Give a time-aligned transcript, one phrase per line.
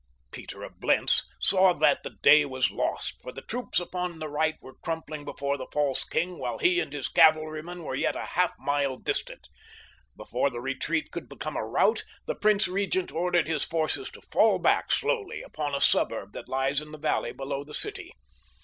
[0.31, 4.55] Peter of Blentz saw that the day was lost, for the troops upon the right
[4.59, 8.51] were crumpling before the false king while he and his cavalrymen were yet a half
[8.57, 9.47] mile distant.
[10.17, 14.57] Before the retreat could become a rout the prince regent ordered his forces to fall
[14.57, 18.11] back slowly upon a suburb that lies in the valley below the city.